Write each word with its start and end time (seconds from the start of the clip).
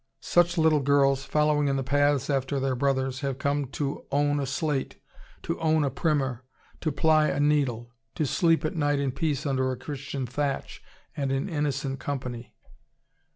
Such 0.23 0.57
little 0.57 0.79
girls, 0.79 1.25
following 1.25 1.67
in 1.67 1.75
the 1.75 1.83
paths 1.83 2.27
after 2.27 2.59
their 2.59 2.73
brothers, 2.73 3.19
have 3.19 3.37
come 3.37 3.67
to 3.73 4.07
own 4.11 4.39
a 4.39 4.47
slate, 4.47 4.95
to 5.43 5.59
own 5.59 5.83
a 5.83 5.91
primer, 5.91 6.43
to 6.79 6.91
ply 6.91 7.27
a 7.27 7.39
needle, 7.39 7.91
to 8.15 8.25
sleep 8.25 8.65
at 8.65 8.75
night 8.75 8.97
in 8.97 9.11
peace 9.11 9.45
under 9.45 9.71
a 9.71 9.77
Christian 9.77 10.25
thatch 10.25 10.81
and 11.15 11.31
in 11.31 11.47
innocent 11.47 11.99
company. 11.99 12.55